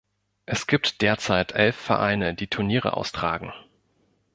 Es 0.47 0.65
gibt 0.65 1.03
derzeit 1.03 1.51
elf 1.51 1.75
Vereine, 1.75 2.33
die 2.33 2.47
Turniere 2.47 2.97
austragen. 2.97 3.53